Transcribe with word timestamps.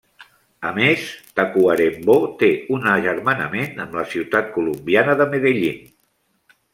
A 0.67 0.69
més, 0.75 1.01
Tacuarembó 1.39 2.15
té 2.39 2.49
un 2.77 2.87
agermanament 2.93 3.83
amb 3.85 3.93
la 3.99 4.07
ciutat 4.15 4.49
colombiana 4.57 5.15
de 5.21 5.29
Medellín. 5.35 5.85